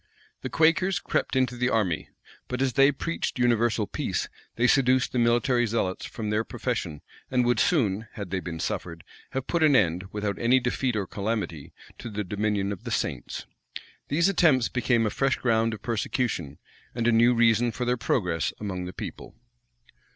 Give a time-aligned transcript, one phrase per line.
[0.41, 2.09] The Quakers crept into the army;
[2.47, 7.45] but as they preached universal peace, they seduced the military zealots from their profession, and
[7.45, 9.03] would soon, had they been suffered,
[9.33, 13.45] have put an end, without any defeat or calamity, to the dominion of the saints.
[14.07, 16.57] These attempts became a fresh ground of persecution,
[16.95, 19.35] and a new reason for their progress among the people.